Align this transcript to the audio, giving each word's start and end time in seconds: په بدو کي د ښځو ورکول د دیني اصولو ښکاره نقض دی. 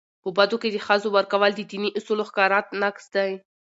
په 0.23 0.29
بدو 0.37 0.55
کي 0.61 0.69
د 0.71 0.77
ښځو 0.85 1.07
ورکول 1.17 1.51
د 1.55 1.61
دیني 1.71 1.89
اصولو 1.97 2.23
ښکاره 2.29 2.59
نقض 2.81 3.05
دی. 3.15 3.31